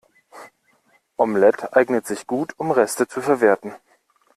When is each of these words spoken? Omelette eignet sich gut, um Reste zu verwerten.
Omelette 1.17 1.73
eignet 1.75 2.07
sich 2.07 2.25
gut, 2.25 2.55
um 2.57 2.71
Reste 2.71 3.07
zu 3.07 3.21
verwerten. 3.21 3.75